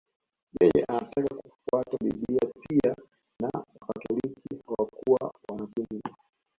[0.55, 2.95] Yeye anataka kufuata Biblia pia
[3.41, 3.47] na
[3.87, 6.15] Wakatoliki hawakuwa wanapinga